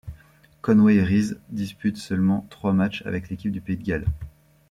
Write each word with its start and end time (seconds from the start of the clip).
Conway 0.63 0.99
Rees 0.99 1.35
dispute 1.51 1.95
seulement 1.95 2.47
trois 2.49 2.73
matchs 2.73 3.03
avec 3.05 3.29
l'équipe 3.29 3.51
du 3.51 3.61
pays 3.61 3.77
de 3.77 3.83
Galles. 3.83 4.07